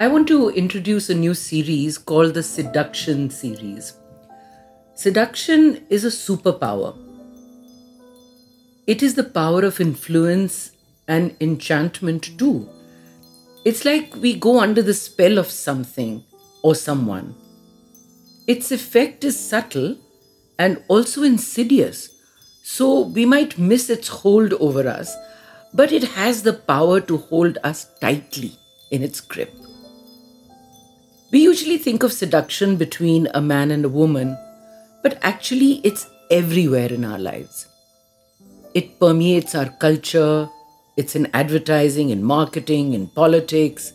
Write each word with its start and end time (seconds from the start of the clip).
I 0.00 0.06
want 0.06 0.28
to 0.28 0.50
introduce 0.50 1.10
a 1.10 1.14
new 1.16 1.34
series 1.34 1.98
called 1.98 2.34
the 2.34 2.42
Seduction 2.44 3.30
series. 3.30 3.94
Seduction 4.94 5.84
is 5.90 6.04
a 6.04 6.16
superpower. 6.16 6.96
It 8.86 9.02
is 9.02 9.16
the 9.16 9.24
power 9.24 9.64
of 9.64 9.80
influence 9.80 10.70
and 11.08 11.34
enchantment 11.40 12.38
too. 12.38 12.68
It's 13.64 13.84
like 13.84 14.14
we 14.14 14.38
go 14.38 14.60
under 14.60 14.82
the 14.82 14.94
spell 14.94 15.36
of 15.36 15.50
something 15.50 16.22
or 16.62 16.76
someone. 16.76 17.34
Its 18.46 18.70
effect 18.70 19.24
is 19.24 19.36
subtle 19.36 19.96
and 20.60 20.80
also 20.86 21.24
insidious, 21.24 22.08
so 22.62 23.00
we 23.00 23.26
might 23.26 23.58
miss 23.58 23.90
its 23.90 24.06
hold 24.06 24.52
over 24.52 24.86
us, 24.86 25.12
but 25.74 25.90
it 25.90 26.04
has 26.04 26.44
the 26.44 26.52
power 26.52 27.00
to 27.00 27.16
hold 27.16 27.58
us 27.64 27.88
tightly 28.00 28.52
in 28.92 29.02
its 29.02 29.20
grip. 29.20 29.52
We 31.30 31.40
usually 31.40 31.78
think 31.78 32.02
of 32.02 32.12
seduction 32.12 32.76
between 32.76 33.28
a 33.34 33.40
man 33.40 33.70
and 33.70 33.84
a 33.84 33.88
woman 33.88 34.36
but 35.02 35.18
actually 35.22 35.80
it's 35.84 36.06
everywhere 36.30 36.92
in 36.92 37.04
our 37.04 37.18
lives. 37.18 37.66
It 38.74 38.98
permeates 38.98 39.54
our 39.54 39.70
culture, 39.70 40.48
it's 40.96 41.14
in 41.14 41.28
advertising, 41.32 42.10
in 42.10 42.22
marketing, 42.22 42.92
in 42.92 43.08
politics. 43.08 43.92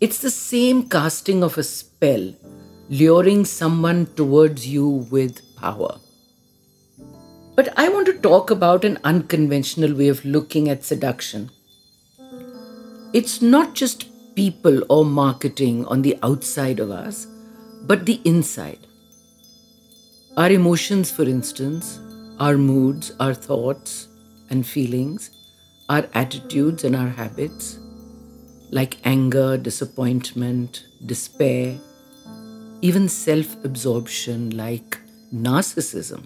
It's 0.00 0.20
the 0.20 0.30
same 0.30 0.88
casting 0.88 1.42
of 1.42 1.58
a 1.58 1.62
spell, 1.62 2.34
luring 2.88 3.44
someone 3.44 4.06
towards 4.14 4.66
you 4.66 4.88
with 5.10 5.40
power. 5.56 5.98
But 7.56 7.72
I 7.76 7.88
want 7.88 8.06
to 8.06 8.18
talk 8.18 8.50
about 8.50 8.84
an 8.84 8.98
unconventional 9.04 9.94
way 9.94 10.08
of 10.08 10.24
looking 10.24 10.68
at 10.68 10.84
seduction. 10.84 11.50
It's 13.12 13.42
not 13.42 13.74
just 13.74 14.09
people 14.34 14.82
or 14.88 15.04
marketing 15.04 15.84
on 15.86 16.02
the 16.02 16.18
outside 16.22 16.80
of 16.80 16.90
us, 16.90 17.26
but 17.82 18.06
the 18.06 18.20
inside. 18.24 18.86
Our 20.36 20.50
emotions, 20.50 21.10
for 21.10 21.22
instance, 21.22 22.00
our 22.38 22.56
moods, 22.56 23.12
our 23.20 23.34
thoughts 23.34 24.08
and 24.48 24.66
feelings, 24.66 25.30
our 25.88 26.08
attitudes 26.14 26.84
and 26.84 26.96
our 26.96 27.08
habits, 27.08 27.78
like 28.70 28.98
anger, 29.04 29.56
disappointment, 29.56 30.86
despair, 31.04 31.78
even 32.80 33.08
self 33.08 33.62
absorption, 33.64 34.56
like 34.56 34.98
narcissism. 35.34 36.24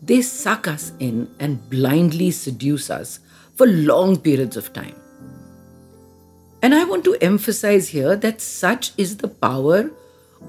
They 0.00 0.22
suck 0.22 0.68
us 0.68 0.92
in 0.98 1.28
and 1.40 1.68
blindly 1.68 2.30
seduce 2.30 2.90
us 2.90 3.20
for 3.54 3.66
long 3.66 4.18
periods 4.18 4.56
of 4.56 4.72
time. 4.72 4.94
And 6.66 6.74
I 6.74 6.82
want 6.82 7.04
to 7.04 7.14
emphasize 7.20 7.90
here 7.90 8.16
that 8.16 8.40
such 8.40 8.90
is 8.98 9.18
the 9.18 9.28
power 9.28 9.88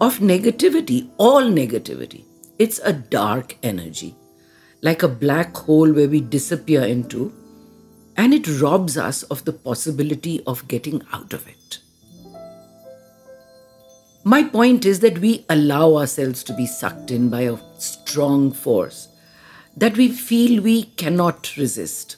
of 0.01 0.17
negativity, 0.17 1.11
all 1.17 1.43
negativity. 1.43 2.23
It's 2.57 2.79
a 2.79 2.91
dark 2.91 3.55
energy, 3.61 4.15
like 4.81 5.03
a 5.03 5.07
black 5.07 5.55
hole 5.55 5.93
where 5.93 6.09
we 6.09 6.21
disappear 6.21 6.81
into, 6.81 7.31
and 8.15 8.33
it 8.33 8.47
robs 8.59 8.97
us 8.97 9.21
of 9.21 9.45
the 9.45 9.53
possibility 9.53 10.41
of 10.47 10.67
getting 10.67 11.03
out 11.13 11.33
of 11.33 11.47
it. 11.47 11.81
My 14.23 14.41
point 14.41 14.85
is 14.85 15.01
that 15.01 15.19
we 15.19 15.45
allow 15.49 15.97
ourselves 15.97 16.43
to 16.45 16.53
be 16.55 16.65
sucked 16.65 17.11
in 17.11 17.29
by 17.29 17.41
a 17.41 17.59
strong 17.77 18.51
force 18.51 19.07
that 19.75 19.95
we 19.95 20.07
feel 20.07 20.63
we 20.63 20.85
cannot 20.85 21.55
resist. 21.57 22.17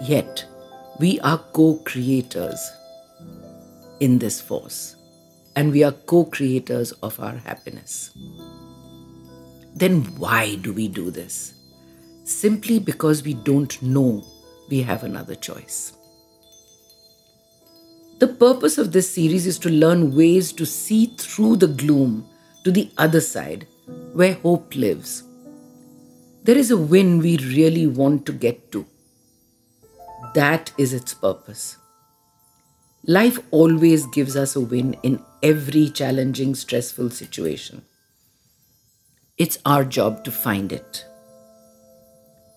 Yet, 0.00 0.47
we 0.98 1.20
are 1.20 1.38
co 1.52 1.76
creators 1.84 2.72
in 4.00 4.18
this 4.18 4.40
force, 4.40 4.96
and 5.54 5.70
we 5.70 5.84
are 5.84 5.92
co 5.92 6.24
creators 6.24 6.92
of 7.02 7.18
our 7.20 7.36
happiness. 7.36 8.10
Then 9.74 10.02
why 10.16 10.56
do 10.56 10.72
we 10.72 10.88
do 10.88 11.10
this? 11.10 11.54
Simply 12.24 12.80
because 12.80 13.22
we 13.22 13.34
don't 13.34 13.80
know 13.80 14.24
we 14.68 14.82
have 14.82 15.04
another 15.04 15.36
choice. 15.36 15.92
The 18.18 18.26
purpose 18.26 18.76
of 18.78 18.90
this 18.90 19.08
series 19.14 19.46
is 19.46 19.58
to 19.60 19.70
learn 19.70 20.16
ways 20.16 20.52
to 20.54 20.66
see 20.66 21.06
through 21.06 21.56
the 21.56 21.68
gloom 21.68 22.28
to 22.64 22.72
the 22.72 22.90
other 22.98 23.20
side 23.20 23.68
where 24.12 24.34
hope 24.34 24.74
lives. 24.74 25.22
There 26.42 26.58
is 26.58 26.72
a 26.72 26.76
win 26.76 27.20
we 27.20 27.36
really 27.36 27.86
want 27.86 28.26
to 28.26 28.32
get 28.32 28.72
to. 28.72 28.84
That 30.34 30.72
is 30.76 30.92
its 30.92 31.14
purpose. 31.14 31.76
Life 33.06 33.38
always 33.50 34.06
gives 34.06 34.36
us 34.36 34.56
a 34.56 34.60
win 34.60 34.94
in 35.02 35.22
every 35.42 35.88
challenging, 35.88 36.54
stressful 36.54 37.10
situation. 37.10 37.82
It's 39.38 39.58
our 39.64 39.84
job 39.84 40.24
to 40.24 40.30
find 40.30 40.72
it. 40.72 41.04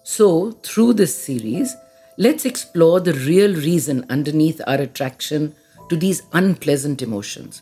So, 0.03 0.51
through 0.63 0.94
this 0.94 1.16
series, 1.16 1.75
let's 2.17 2.44
explore 2.44 2.99
the 2.99 3.13
real 3.13 3.53
reason 3.53 4.05
underneath 4.09 4.59
our 4.66 4.81
attraction 4.81 5.55
to 5.89 5.95
these 5.95 6.23
unpleasant 6.33 7.01
emotions, 7.01 7.61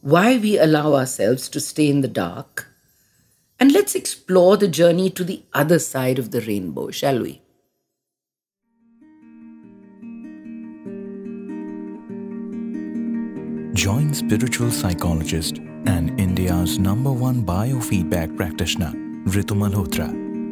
why 0.00 0.38
we 0.38 0.58
allow 0.58 0.94
ourselves 0.94 1.48
to 1.48 1.60
stay 1.60 1.90
in 1.90 2.00
the 2.00 2.08
dark, 2.08 2.68
and 3.58 3.72
let's 3.72 3.94
explore 3.94 4.56
the 4.56 4.68
journey 4.68 5.10
to 5.10 5.24
the 5.24 5.42
other 5.52 5.78
side 5.78 6.18
of 6.18 6.30
the 6.30 6.40
rainbow, 6.42 6.90
shall 6.90 7.20
we? 7.20 7.42
Join 13.78 14.12
spiritual 14.12 14.72
psychologist 14.72 15.58
and 15.86 16.18
India's 16.18 16.80
number 16.80 17.12
one 17.12 17.44
biofeedback 17.44 18.36
practitioner, 18.36 18.90
Ritu 19.24 19.54
Malhotra, 19.54 20.08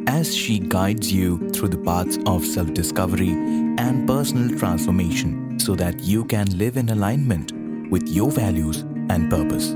as 0.07 0.33
she 0.33 0.59
guides 0.59 1.11
you 1.11 1.49
through 1.49 1.67
the 1.67 1.77
paths 1.77 2.17
of 2.25 2.45
self 2.45 2.73
discovery 2.73 3.31
and 3.31 4.07
personal 4.07 4.57
transformation 4.57 5.59
so 5.59 5.75
that 5.75 5.99
you 5.99 6.23
can 6.23 6.57
live 6.57 6.77
in 6.77 6.87
alignment 6.87 7.51
with 7.91 8.07
your 8.07 8.31
values 8.31 8.83
and 9.09 9.29
purpose. 9.29 9.71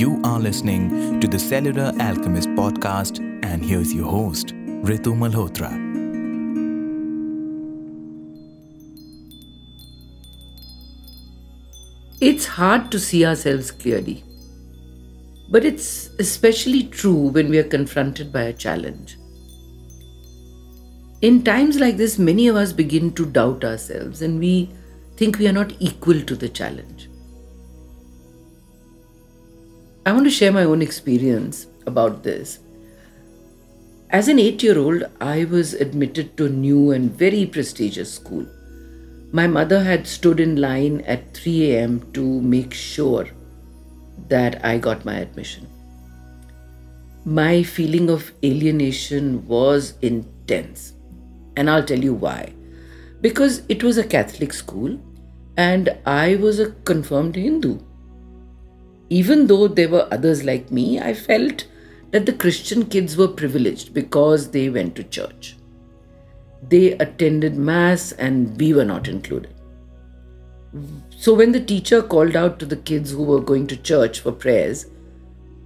You 0.00 0.18
are 0.24 0.40
listening 0.40 1.20
to 1.20 1.28
the 1.28 1.38
Cellular 1.38 1.92
Alchemist 2.00 2.48
podcast, 2.60 3.18
and 3.44 3.62
here's 3.62 3.92
your 3.92 4.10
host, 4.10 4.54
Ritu 4.88 5.12
Malhotra. 5.12 5.91
It's 12.22 12.46
hard 12.46 12.92
to 12.92 13.00
see 13.00 13.26
ourselves 13.26 13.72
clearly. 13.72 14.22
But 15.50 15.64
it's 15.64 16.10
especially 16.20 16.84
true 16.84 17.30
when 17.30 17.48
we 17.48 17.58
are 17.58 17.64
confronted 17.64 18.32
by 18.32 18.42
a 18.42 18.52
challenge. 18.52 19.16
In 21.20 21.42
times 21.42 21.80
like 21.80 21.96
this, 21.96 22.20
many 22.20 22.46
of 22.46 22.54
us 22.54 22.72
begin 22.72 23.12
to 23.14 23.26
doubt 23.26 23.64
ourselves 23.64 24.22
and 24.22 24.38
we 24.38 24.70
think 25.16 25.40
we 25.40 25.48
are 25.48 25.52
not 25.52 25.74
equal 25.80 26.20
to 26.22 26.36
the 26.36 26.48
challenge. 26.48 27.08
I 30.06 30.12
want 30.12 30.24
to 30.26 30.30
share 30.30 30.52
my 30.52 30.62
own 30.62 30.80
experience 30.80 31.66
about 31.88 32.22
this. 32.22 32.60
As 34.10 34.28
an 34.28 34.38
eight 34.38 34.62
year 34.62 34.78
old, 34.78 35.10
I 35.20 35.46
was 35.46 35.74
admitted 35.74 36.36
to 36.36 36.46
a 36.46 36.50
new 36.50 36.92
and 36.92 37.10
very 37.10 37.46
prestigious 37.46 38.14
school. 38.14 38.46
My 39.34 39.46
mother 39.46 39.82
had 39.82 40.06
stood 40.06 40.40
in 40.40 40.60
line 40.60 41.00
at 41.06 41.32
3 41.32 41.72
a.m. 41.72 42.12
to 42.12 42.22
make 42.42 42.74
sure 42.74 43.26
that 44.28 44.62
I 44.62 44.76
got 44.76 45.06
my 45.06 45.14
admission. 45.14 45.66
My 47.24 47.62
feeling 47.62 48.10
of 48.10 48.30
alienation 48.44 49.46
was 49.46 49.94
intense, 50.02 50.92
and 51.56 51.70
I'll 51.70 51.82
tell 51.82 51.98
you 51.98 52.12
why. 52.12 52.52
Because 53.22 53.62
it 53.70 53.82
was 53.82 53.96
a 53.96 54.04
Catholic 54.04 54.52
school 54.52 55.00
and 55.56 55.96
I 56.04 56.36
was 56.36 56.60
a 56.60 56.72
confirmed 56.92 57.36
Hindu. 57.36 57.78
Even 59.08 59.46
though 59.46 59.66
there 59.66 59.88
were 59.88 60.08
others 60.10 60.44
like 60.44 60.70
me, 60.70 61.00
I 61.00 61.14
felt 61.14 61.66
that 62.10 62.26
the 62.26 62.32
Christian 62.34 62.84
kids 62.84 63.16
were 63.16 63.28
privileged 63.28 63.94
because 63.94 64.50
they 64.50 64.68
went 64.68 64.94
to 64.96 65.04
church. 65.04 65.56
They 66.68 66.92
attended 66.92 67.56
Mass 67.56 68.12
and 68.12 68.58
we 68.58 68.72
were 68.72 68.84
not 68.84 69.08
included. 69.08 69.54
So 71.10 71.34
when 71.34 71.52
the 71.52 71.60
teacher 71.60 72.02
called 72.02 72.34
out 72.34 72.58
to 72.60 72.66
the 72.66 72.76
kids 72.76 73.10
who 73.10 73.22
were 73.24 73.40
going 73.40 73.66
to 73.68 73.76
church 73.76 74.20
for 74.20 74.32
prayers, 74.32 74.86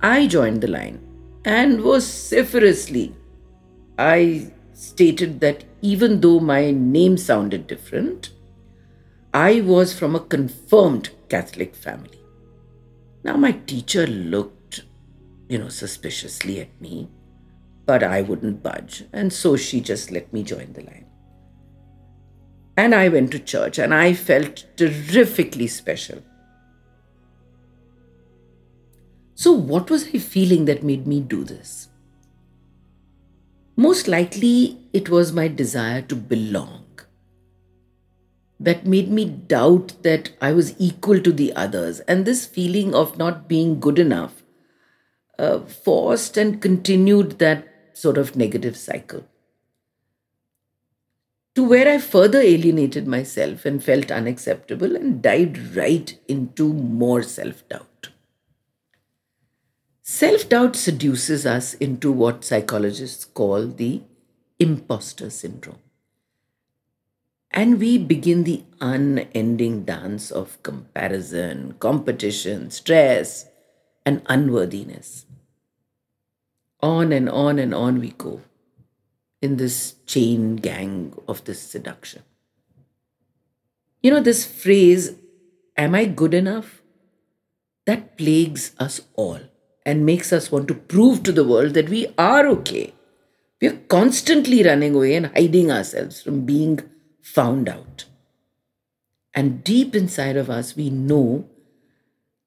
I 0.01 0.27
joined 0.27 0.61
the 0.61 0.69
line 0.69 1.01
and 1.45 1.81
vociferously 1.81 3.15
I 3.99 4.51
stated 4.73 5.41
that 5.41 5.65
even 5.81 6.21
though 6.21 6.41
my 6.41 6.71
name 6.71 7.17
sounded 7.17 7.67
different, 7.67 8.31
I 9.33 9.61
was 9.61 9.99
from 9.99 10.15
a 10.15 10.21
confirmed 10.21 11.11
Catholic 11.29 11.75
family. 11.75 12.21
Now 13.23 13.37
my 13.37 13.53
teacher 13.53 14.07
looked, 14.07 14.83
you 15.49 15.59
know, 15.59 15.69
suspiciously 15.69 16.61
at 16.61 16.81
me 16.81 17.09
but 17.87 18.03
I 18.03 18.23
wouldn't 18.23 18.63
budge, 18.63 19.05
and 19.13 19.33
so 19.33 19.57
she 19.57 19.81
just 19.81 20.11
let 20.11 20.33
me 20.33 20.43
join 20.43 20.73
the 20.73 20.83
line. 20.83 21.07
And 22.77 22.95
I 22.95 23.09
went 23.09 23.31
to 23.33 23.39
church 23.39 23.79
and 23.79 23.95
I 23.95 24.13
felt 24.13 24.67
terrifically 24.77 25.67
special. 25.67 26.23
So, 29.35 29.53
what 29.53 29.91
was 29.91 30.09
I 30.15 30.19
feeling 30.19 30.65
that 30.67 30.83
made 30.83 31.07
me 31.07 31.21
do 31.21 31.45
this? 31.45 31.89
Most 33.77 34.09
likely, 34.09 34.79
it 34.93 35.09
was 35.09 35.33
my 35.33 35.49
desire 35.49 36.03
to 36.03 36.17
belong 36.17 36.87
that 38.59 38.87
made 38.87 39.11
me 39.11 39.25
doubt 39.25 39.93
that 40.03 40.31
I 40.41 40.53
was 40.53 40.75
equal 40.79 41.21
to 41.21 41.33
the 41.33 41.53
others. 41.55 42.01
And 42.01 42.25
this 42.25 42.47
feeling 42.47 42.95
of 42.95 43.19
not 43.19 43.49
being 43.49 43.81
good 43.81 43.99
enough 43.99 44.43
uh, 45.39 45.61
forced 45.61 46.37
and 46.37 46.61
continued 46.63 47.39
that 47.39 47.69
sort 47.97 48.19
of 48.19 48.37
negative 48.37 48.77
cycle. 48.77 49.25
To 51.55 51.65
where 51.65 51.89
I 51.89 51.99
further 51.99 52.41
alienated 52.41 53.07
myself 53.07 53.65
and 53.65 53.83
felt 53.83 54.11
unacceptable 54.11 54.95
and 54.95 55.23
dived 55.23 55.75
right 55.75 56.19
into 56.29 56.71
more 56.73 57.23
self 57.23 57.67
doubt. 57.71 58.11
Self 60.03 60.49
doubt 60.51 60.77
seduces 60.77 61.47
us 61.47 61.73
into 61.75 62.13
what 62.13 62.45
psychologists 62.45 63.25
call 63.25 63.67
the 63.67 64.03
imposter 64.59 65.31
syndrome. 65.31 65.79
And 67.51 67.81
we 67.81 67.97
begin 67.97 68.45
the 68.45 68.65
unending 68.83 69.85
dance 69.85 70.31
of 70.31 70.63
comparison, 70.63 71.77
competition, 71.81 72.71
stress, 72.71 73.47
and 74.05 74.21
unworthiness. 74.27 75.25
On 76.81 77.13
and 77.13 77.29
on 77.29 77.59
and 77.59 77.75
on 77.75 78.01
we 78.01 78.11
go 78.11 78.43
in 79.41 79.57
this 79.57 79.95
chain 80.07 80.57
gang 80.57 81.15
of 81.29 81.45
this 81.45 81.61
seduction. 81.61 82.23
You 84.03 84.11
know, 84.11 84.21
this 84.21 84.45
phrase, 84.45 85.15
Am 85.77 85.95
I 85.95 86.07
good 86.07 86.33
enough? 86.33 86.83
That 87.85 88.17
plagues 88.17 88.73
us 88.79 89.03
all 89.15 89.41
and 89.85 90.07
makes 90.07 90.33
us 90.33 90.51
want 90.51 90.69
to 90.69 90.75
prove 90.75 91.23
to 91.23 91.33
the 91.33 91.45
world 91.45 91.75
that 91.75 91.91
we 91.91 92.07
are 92.17 92.47
okay. 92.49 92.95
We 93.61 93.69
are 93.69 93.77
constantly 93.89 94.63
running 94.63 94.95
away 94.95 95.15
and 95.15 95.27
hiding 95.27 95.71
ourselves 95.71 96.23
from 96.23 96.47
being 96.47 96.81
found 97.23 97.69
out. 97.69 98.07
And 99.35 99.63
deep 99.63 99.95
inside 99.95 100.37
of 100.37 100.49
us, 100.49 100.77
we 100.77 100.89
know 100.89 101.47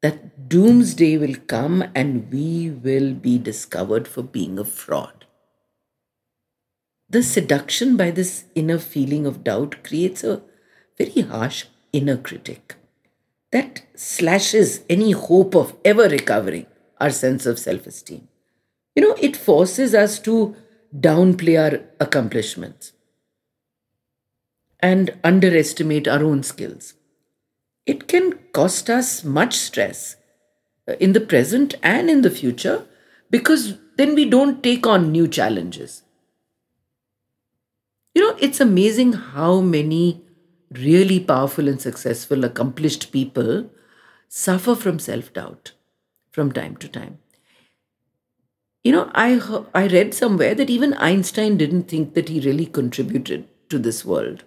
that 0.02 0.50
doomsday 0.50 1.18
will 1.18 1.36
come 1.48 1.84
and 1.94 2.32
we 2.32 2.70
will 2.70 3.14
be 3.14 3.38
discovered 3.38 4.08
for 4.08 4.24
being 4.24 4.58
a 4.58 4.66
fraud. 4.66 5.26
The 7.10 7.24
seduction 7.24 7.98
by 7.98 8.12
this 8.12 8.46
inner 8.56 8.78
feeling 8.78 9.26
of 9.26 9.44
doubt 9.44 9.84
creates 9.84 10.24
a 10.24 10.42
very 10.98 11.22
harsh 11.22 11.66
inner 11.92 12.18
critic 12.18 12.76
that 13.52 13.82
slashes 13.96 14.82
any 14.90 15.12
hope 15.12 15.56
of 15.56 15.76
ever 15.84 16.08
recovering 16.08 16.68
our 17.00 17.10
sense 17.10 17.46
of 17.46 17.58
self 17.58 17.88
esteem. 17.88 18.28
You 18.96 19.04
know, 19.04 19.16
it 19.20 19.36
forces 19.36 19.94
us 19.96 20.20
to 20.20 20.56
downplay 20.96 21.58
our 21.60 21.82
accomplishments 22.00 22.94
and 24.80 25.14
underestimate 25.24 26.08
our 26.08 26.24
own 26.24 26.44
skills. 26.44 26.94
It 27.90 28.08
can 28.08 28.34
cost 28.54 28.90
us 28.90 29.24
much 29.24 29.56
stress 29.58 30.16
uh, 30.88 30.94
in 31.00 31.14
the 31.14 31.20
present 31.22 31.76
and 31.84 32.10
in 32.10 32.22
the 32.22 32.30
future 32.32 32.88
because 33.30 33.78
then 33.98 34.16
we 34.16 34.26
don't 34.30 34.64
take 34.64 34.88
on 34.88 35.12
new 35.12 35.28
challenges. 35.28 36.04
You 38.14 38.22
know, 38.22 38.38
it's 38.40 38.60
amazing 38.60 39.14
how 39.14 39.62
many 39.62 40.22
really 40.72 41.20
powerful 41.20 41.68
and 41.68 41.82
successful, 41.82 42.44
accomplished 42.44 43.12
people 43.12 43.70
suffer 44.28 44.76
from 44.76 45.00
self 45.00 45.34
doubt 45.34 45.72
from 46.32 46.52
time 46.52 46.78
to 46.78 46.88
time. 46.88 47.20
You 48.84 48.92
know, 48.92 49.10
I, 49.16 49.40
I 49.74 49.88
read 49.88 50.14
somewhere 50.14 50.54
that 50.56 50.70
even 50.70 50.94
Einstein 50.96 51.56
didn't 51.58 51.84
think 51.88 52.14
that 52.14 52.28
he 52.30 52.40
really 52.42 52.66
contributed 52.66 53.48
to 53.70 53.80
this 53.80 54.04
world. 54.04 54.44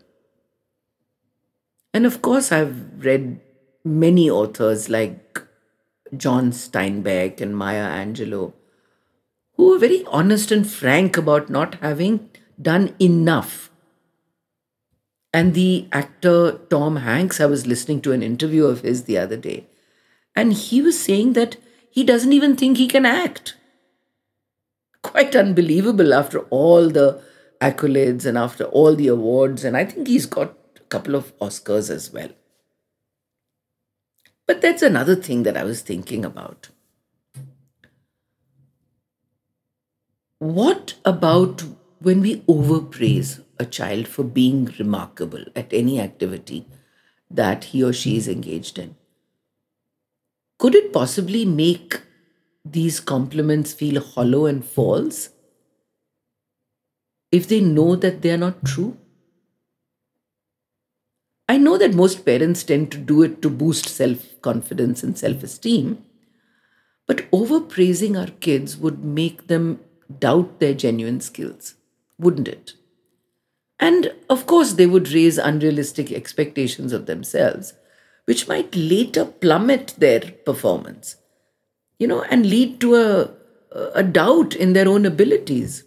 And 1.95 2.07
of 2.07 2.23
course, 2.23 2.53
I've 2.53 3.05
read 3.05 3.41
many 3.85 4.31
authors 4.31 4.89
like 4.89 5.43
John 6.17 6.53
Steinbeck 6.53 7.41
and 7.41 7.57
Maya 7.57 7.87
Angelou 7.87 8.53
who 9.57 9.75
are 9.75 9.79
very 9.79 10.05
honest 10.07 10.51
and 10.51 10.69
frank 10.69 11.17
about 11.17 11.49
not 11.49 11.77
having 11.77 12.29
done 12.61 12.95
enough. 12.99 13.71
And 15.33 15.55
the 15.55 15.89
actor 15.93 16.59
Tom 16.69 16.97
Hanks, 16.97 17.41
I 17.41 17.47
was 17.47 17.67
listening 17.67 18.01
to 18.03 18.13
an 18.13 18.23
interview 18.23 18.65
of 18.67 18.81
his 18.81 19.05
the 19.05 19.19
other 19.19 19.37
day, 19.37 19.67
and 20.35 20.53
he 20.53 20.83
was 20.83 20.99
saying 20.99 21.35
that 21.35 21.57
he 21.91 22.05
doesn't 22.05 22.33
even 22.33 22.57
think 22.57 22.77
he 22.77 22.89
can 22.89 23.07
act. 23.07 23.57
Quite 25.03 25.35
unbelievable 25.35 26.13
after 26.13 26.41
all 26.51 26.89
the 26.89 27.23
accolades 27.61 28.27
and 28.27 28.37
after 28.37 28.65
all 28.65 28.95
the 28.95 29.09
awards. 29.09 29.65
And 29.65 29.77
I 29.77 29.85
think 29.85 30.07
he's 30.07 30.27
got 30.27 30.55
couple 30.95 31.15
of 31.15 31.37
Oscars 31.39 31.91
as 31.91 32.13
well. 32.13 32.31
But 34.47 34.61
that's 34.61 34.83
another 34.83 35.17
thing 35.17 35.43
that 35.45 35.57
I 35.57 35.65
was 35.65 35.81
thinking 35.81 36.25
about. 36.25 36.69
What 40.39 40.95
about 41.05 41.65
when 42.01 42.21
we 42.21 42.43
overpraise 42.47 43.41
a 43.59 43.65
child 43.65 44.09
for 44.09 44.25
being 44.25 44.67
remarkable 44.79 45.45
at 45.57 45.73
any 45.73 46.01
activity 46.01 46.67
that 47.31 47.65
he 47.65 47.83
or 47.83 47.93
she 47.93 48.17
is 48.17 48.29
engaged 48.29 48.79
in? 48.79 48.97
Could 50.59 50.75
it 50.75 50.93
possibly 50.93 51.45
make 51.45 52.01
these 52.65 53.01
compliments 53.01 53.73
feel 53.73 54.01
hollow 54.01 54.47
and 54.47 54.65
false 54.65 55.31
if 57.33 57.49
they 57.49 57.61
know 57.61 57.97
that 57.97 58.23
they 58.23 58.31
are 58.31 58.37
not 58.37 58.65
true? 58.65 58.97
I 61.53 61.59
know 61.59 61.77
that 61.77 61.93
most 61.93 62.25
parents 62.25 62.63
tend 62.65 62.91
to 62.93 62.97
do 62.97 63.23
it 63.23 63.43
to 63.43 63.51
boost 63.51 63.87
self 63.87 64.41
confidence 64.41 65.03
and 65.03 65.19
self 65.19 65.43
esteem, 65.43 66.03
but 67.07 67.31
overpraising 67.31 68.19
our 68.19 68.31
kids 68.41 68.79
would 68.79 69.05
make 69.05 69.49
them 69.49 69.81
doubt 70.19 70.61
their 70.61 70.73
genuine 70.73 71.21
skills, 71.21 71.75
wouldn't 72.19 72.49
it? 72.49 72.73
And 73.79 74.15
of 74.31 74.47
course, 74.47 74.73
they 74.73 74.87
would 74.87 75.11
raise 75.11 75.37
unrealistic 75.37 76.11
expectations 76.11 76.95
of 76.95 77.05
themselves, 77.05 77.75
which 78.25 78.49
might 78.49 78.75
later 78.75 79.27
plummet 79.27 79.95
their 79.99 80.21
performance, 80.21 81.17
you 81.99 82.07
know, 82.07 82.23
and 82.31 82.47
lead 82.47 82.81
to 82.81 82.95
a, 82.95 83.31
a 83.95 84.03
doubt 84.03 84.55
in 84.57 84.73
their 84.73 84.89
own 84.89 85.05
abilities. 85.05 85.85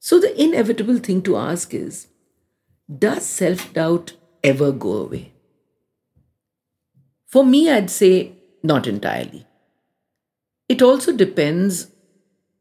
So, 0.00 0.18
the 0.18 0.34
inevitable 0.42 0.98
thing 0.98 1.22
to 1.22 1.36
ask 1.36 1.72
is 1.72 2.08
does 2.98 3.24
self 3.24 3.72
doubt 3.72 4.12
ever 4.44 4.70
go 4.72 4.92
away? 4.98 5.32
For 7.26 7.44
me, 7.44 7.70
I'd 7.70 7.90
say 7.90 8.32
not 8.62 8.86
entirely. 8.86 9.46
It 10.68 10.80
also 10.82 11.12
depends 11.12 11.88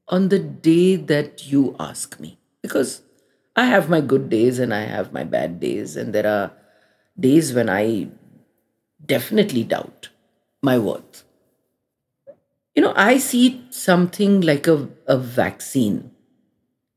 on 0.07 0.29
the 0.29 0.39
day 0.39 0.95
that 0.95 1.47
you 1.51 1.75
ask 1.79 2.19
me. 2.19 2.37
Because 2.61 3.01
I 3.55 3.65
have 3.65 3.89
my 3.89 4.01
good 4.01 4.29
days 4.29 4.59
and 4.59 4.73
I 4.73 4.81
have 4.81 5.13
my 5.13 5.23
bad 5.23 5.59
days, 5.59 5.95
and 5.95 6.13
there 6.13 6.27
are 6.27 6.51
days 7.19 7.53
when 7.53 7.69
I 7.69 8.09
definitely 9.05 9.63
doubt 9.63 10.09
my 10.61 10.77
worth. 10.77 11.23
You 12.75 12.81
know, 12.83 12.93
I 12.95 13.17
see 13.17 13.65
something 13.69 14.41
like 14.41 14.67
a, 14.67 14.87
a 15.07 15.17
vaccine 15.17 16.11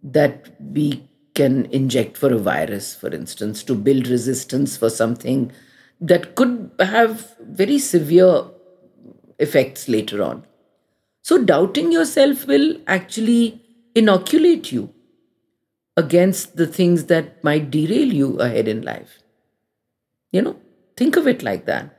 that 0.03 0.49
we 0.61 1.09
can 1.35 1.67
inject 1.67 2.17
for 2.17 2.33
a 2.33 2.39
virus, 2.39 2.95
for 2.95 3.09
instance, 3.09 3.62
to 3.65 3.75
build 3.75 4.07
resistance 4.09 4.77
for 4.77 4.91
something 4.91 5.53
that 6.01 6.35
could 6.35 6.71
have 6.79 7.37
very 7.41 7.79
severe 7.79 8.45
effects 9.39 9.89
later 9.89 10.23
on. 10.23 10.45
So, 11.23 11.43
doubting 11.43 11.93
yourself 11.93 12.47
will 12.47 12.77
actually 12.87 13.62
inoculate 13.95 14.73
you 14.73 14.93
against 15.97 16.57
the 16.57 16.67
things 16.67 17.05
that 17.05 17.43
might 17.45 17.71
derail 17.71 18.12
you 18.12 18.39
ahead 18.39 18.67
in 18.69 18.83
life. 18.83 19.23
You 20.33 20.43
know, 20.43 20.57
think 20.97 21.17
of 21.17 21.29
it 21.29 21.43
like 21.43 21.67
that. 21.67 21.97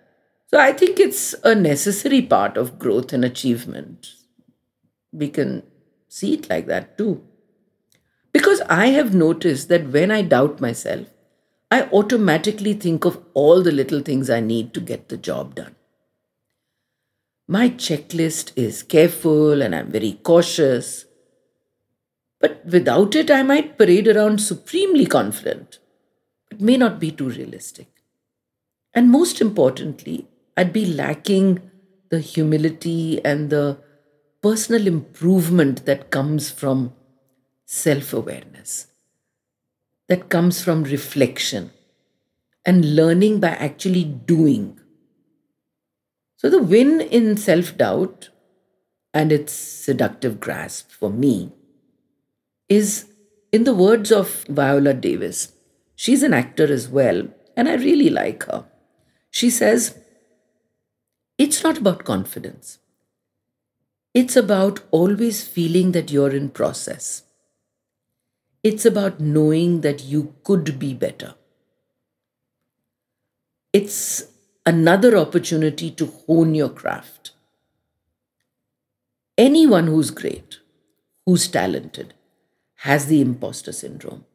So, 0.47 0.59
I 0.59 0.73
think 0.73 0.99
it's 0.99 1.33
a 1.43 1.55
necessary 1.55 2.21
part 2.21 2.57
of 2.57 2.77
growth 2.77 3.13
and 3.13 3.23
achievement. 3.23 4.13
We 5.11 5.29
can 5.29 5.63
see 6.07 6.33
it 6.33 6.49
like 6.49 6.65
that 6.67 6.97
too. 6.97 7.23
Because 8.33 8.61
I 8.61 8.87
have 8.87 9.13
noticed 9.13 9.69
that 9.69 9.89
when 9.89 10.11
I 10.11 10.23
doubt 10.23 10.59
myself, 10.59 11.07
I 11.71 11.83
automatically 11.83 12.73
think 12.73 13.05
of 13.05 13.23
all 13.33 13.61
the 13.61 13.71
little 13.71 14.01
things 14.01 14.29
I 14.29 14.39
need 14.39 14.73
to 14.73 14.81
get 14.81 15.09
the 15.09 15.17
job 15.17 15.55
done. 15.55 15.75
My 17.47 17.69
checklist 17.69 18.51
is 18.55 18.83
careful 18.83 19.61
and 19.61 19.75
I'm 19.75 19.91
very 19.91 20.13
cautious. 20.23 21.05
But 22.39 22.65
without 22.65 23.15
it, 23.15 23.29
I 23.29 23.43
might 23.43 23.77
parade 23.77 24.07
around 24.07 24.41
supremely 24.41 25.05
confident, 25.05 25.79
it 26.51 26.59
may 26.61 26.77
not 26.77 26.99
be 26.99 27.11
too 27.11 27.29
realistic. 27.29 27.87
And 28.93 29.09
most 29.09 29.41
importantly, 29.41 30.27
I'd 30.55 30.73
be 30.73 30.85
lacking 30.85 31.61
the 32.09 32.19
humility 32.19 33.23
and 33.25 33.49
the 33.49 33.79
personal 34.41 34.85
improvement 34.87 35.85
that 35.85 36.11
comes 36.11 36.51
from 36.51 36.93
self 37.65 38.13
awareness, 38.13 38.87
that 40.07 40.29
comes 40.29 40.63
from 40.63 40.83
reflection 40.83 41.71
and 42.65 42.95
learning 42.95 43.39
by 43.39 43.49
actually 43.49 44.03
doing. 44.03 44.79
So, 46.37 46.49
the 46.49 46.61
win 46.61 47.01
in 47.01 47.37
self 47.37 47.77
doubt 47.77 48.29
and 49.13 49.31
its 49.31 49.53
seductive 49.53 50.39
grasp 50.39 50.91
for 50.91 51.09
me 51.09 51.51
is, 52.67 53.05
in 53.51 53.63
the 53.63 53.75
words 53.75 54.11
of 54.11 54.43
Viola 54.49 54.93
Davis, 54.93 55.53
she's 55.95 56.23
an 56.23 56.33
actor 56.33 56.71
as 56.71 56.89
well, 56.89 57.27
and 57.55 57.69
I 57.69 57.75
really 57.75 58.09
like 58.09 58.43
her. 58.43 58.65
She 59.29 59.49
says, 59.49 59.97
It's 61.37 61.63
not 61.63 61.77
about 61.77 62.03
confidence, 62.03 62.79
it's 64.13 64.35
about 64.35 64.81
always 64.91 65.45
feeling 65.47 65.91
that 65.93 66.11
you're 66.11 66.35
in 66.35 66.49
process. 66.49 67.23
It's 68.63 68.85
about 68.85 69.19
knowing 69.19 69.81
that 69.81 70.05
you 70.05 70.35
could 70.43 70.79
be 70.79 70.93
better. 70.93 71.35
It's 73.73 74.23
another 74.65 75.17
opportunity 75.17 75.91
to 75.91 76.05
hone 76.05 76.55
your 76.55 76.69
craft. 76.69 77.31
Anyone 79.37 79.87
who's 79.87 80.11
great, 80.11 80.59
who's 81.25 81.47
talented, 81.47 82.13
has 82.75 83.07
the 83.07 83.19
imposter 83.19 83.71
syndrome. 83.73 84.25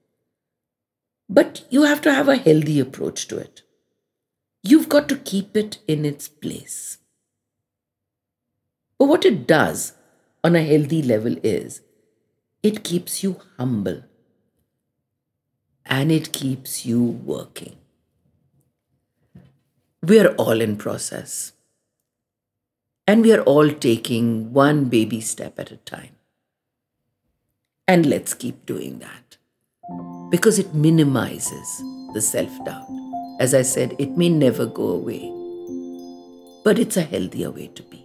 But 1.31 1.65
you 1.71 1.85
have 1.85 2.01
to 2.03 2.13
have 2.13 2.29
a 2.29 2.37
healthy 2.37 2.81
approach 2.81 3.29
to 3.29 3.39
it. 3.39 3.63
You've 4.63 4.89
got 4.89 5.09
to 5.09 5.17
keep 5.17 5.57
it 5.57 5.79
in 5.87 6.05
its 6.05 6.29
place. 6.29 6.99
But 8.99 9.07
what 9.07 9.25
it 9.25 9.47
does 9.47 9.95
on 10.45 10.55
a 10.55 10.63
healthy 10.63 11.03
level 11.03 11.37
is 11.43 11.81
it 12.63 12.85
keeps 12.85 13.23
you 13.23 13.41
humble 13.57 14.03
and 15.89 16.13
it 16.13 16.33
keeps 16.33 16.85
you 16.85 17.03
working. 17.03 17.77
We're 20.03 20.35
all 20.35 20.61
in 20.61 20.77
process. 20.77 21.53
And 23.07 23.23
we 23.23 23.33
are 23.33 23.41
all 23.43 23.71
taking 23.71 24.53
one 24.53 24.85
baby 24.85 25.21
step 25.21 25.59
at 25.59 25.73
a 25.73 25.79
time. 25.79 26.15
And 27.87 28.05
let's 28.05 28.35
keep 28.35 28.67
doing 28.67 28.99
that 28.99 29.39
because 30.31 30.59
it 30.59 30.75
minimizes 30.75 31.83
the 32.13 32.21
self 32.21 32.51
doubt. 32.67 32.87
As 33.41 33.55
I 33.55 33.63
said, 33.63 33.95
it 33.99 34.11
may 34.11 34.29
never 34.29 34.67
go 34.67 34.89
away, 34.89 35.33
but 36.65 36.79
it's 36.79 36.99
a 36.99 37.03
healthier 37.03 37.51
way 37.51 37.69
to 37.69 37.83
be. 37.85 38.05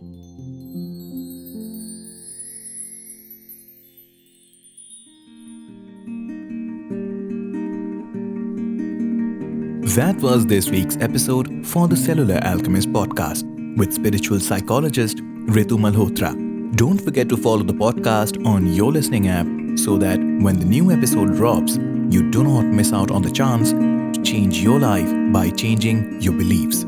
That 9.95 10.15
was 10.21 10.47
this 10.47 10.71
week's 10.71 10.97
episode 10.97 11.67
for 11.67 11.87
the 11.87 11.95
Cellular 11.95 12.39
Alchemist 12.43 12.91
podcast 12.91 13.43
with 13.77 13.93
spiritual 13.93 14.39
psychologist 14.39 15.17
Ritu 15.17 15.77
Malhotra. 15.77 16.33
Don't 16.75 16.99
forget 16.99 17.29
to 17.29 17.37
follow 17.37 17.61
the 17.61 17.73
podcast 17.73 18.43
on 18.43 18.73
your 18.73 18.91
listening 18.91 19.27
app 19.27 19.45
so 19.77 19.99
that 19.99 20.17
when 20.17 20.57
the 20.57 20.65
new 20.65 20.91
episode 20.91 21.35
drops, 21.35 21.75
you 22.09 22.31
do 22.31 22.43
not 22.43 22.65
miss 22.65 22.91
out 22.91 23.11
on 23.11 23.21
the 23.21 23.29
chance 23.29 23.71
to 23.71 24.23
change 24.23 24.57
your 24.63 24.79
life 24.79 25.11
by 25.31 25.51
changing 25.51 26.19
your 26.19 26.33
beliefs. 26.33 26.85